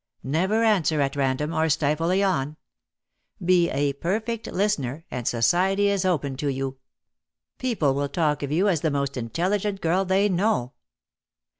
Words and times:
Never 0.23 0.63
answer 0.63 0.99
at 0.99 1.15
random, 1.15 1.53
or 1.53 1.69
stifle 1.69 2.09
a 2.09 2.15
yawn. 2.15 2.57
Be 3.39 3.69
a 3.69 3.93
perfect 3.93 4.47
listener, 4.47 5.05
and 5.11 5.27
society 5.27 5.89
is 5.89 6.05
open 6.05 6.37
to 6.37 6.47
you. 6.47 6.79
People 7.59 7.93
will 7.93 8.09
talk 8.09 8.41
of 8.41 8.51
you 8.51 8.67
as 8.67 8.81
the 8.81 8.89
most 8.89 9.15
intelligent 9.15 9.79
girl 9.79 10.03
they 10.03 10.27
know.'' 10.27 10.73